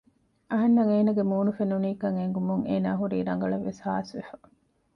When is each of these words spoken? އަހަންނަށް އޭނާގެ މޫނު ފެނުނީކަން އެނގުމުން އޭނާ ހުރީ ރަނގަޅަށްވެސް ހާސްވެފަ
އަހަންނަށް 0.51 0.91
އޭނާގެ 0.91 1.23
މޫނު 1.31 1.51
ފެނުނީކަން 1.57 2.17
އެނގުމުން 2.19 2.63
އޭނާ 2.69 2.89
ހުރީ 2.99 3.17
ރަނގަޅަށްވެސް 3.27 3.81
ހާސްވެފަ 3.85 4.35